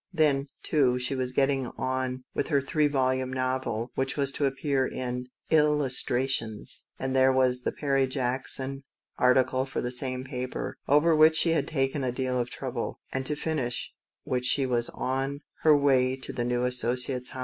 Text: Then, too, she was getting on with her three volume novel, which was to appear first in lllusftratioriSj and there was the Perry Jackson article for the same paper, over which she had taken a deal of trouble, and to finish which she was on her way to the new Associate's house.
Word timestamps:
Then, 0.11 0.47
too, 0.63 0.97
she 0.97 1.13
was 1.13 1.31
getting 1.31 1.67
on 1.77 2.23
with 2.33 2.47
her 2.47 2.59
three 2.59 2.87
volume 2.87 3.31
novel, 3.31 3.91
which 3.93 4.17
was 4.17 4.31
to 4.31 4.45
appear 4.45 4.87
first 4.87 4.95
in 4.97 5.27
lllusftratioriSj 5.51 6.85
and 6.97 7.15
there 7.15 7.31
was 7.31 7.61
the 7.61 7.71
Perry 7.71 8.07
Jackson 8.07 8.83
article 9.19 9.63
for 9.67 9.79
the 9.79 9.91
same 9.91 10.23
paper, 10.23 10.75
over 10.87 11.15
which 11.15 11.35
she 11.37 11.51
had 11.51 11.67
taken 11.67 12.03
a 12.03 12.11
deal 12.11 12.39
of 12.39 12.49
trouble, 12.49 12.99
and 13.13 13.27
to 13.27 13.35
finish 13.35 13.93
which 14.23 14.45
she 14.45 14.65
was 14.65 14.89
on 14.89 15.41
her 15.61 15.77
way 15.77 16.15
to 16.15 16.33
the 16.33 16.45
new 16.45 16.63
Associate's 16.63 17.29
house. 17.29 17.39